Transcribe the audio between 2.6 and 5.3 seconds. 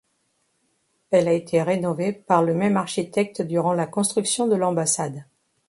architecte durant la construction de l'ambassade.